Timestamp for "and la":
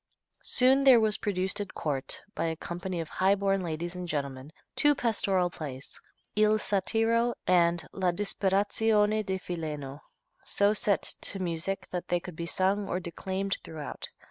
7.45-8.11